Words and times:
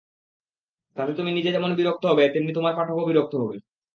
তাতে 0.95 1.11
তুমি 1.13 1.31
নিজে 1.31 1.49
যেমন 1.51 1.71
বিরক্ত 1.75 2.03
হবে, 2.05 2.23
তেমনি 2.33 2.51
তোমার 2.53 2.73
পাঠকও 2.77 3.07
বিরক্ত 3.07 3.33
হবে। 3.41 3.55